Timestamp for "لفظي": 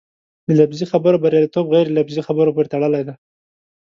0.59-0.85, 1.97-2.21